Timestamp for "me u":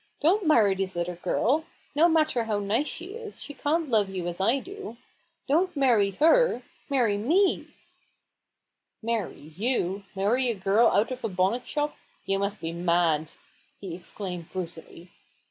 7.19-7.67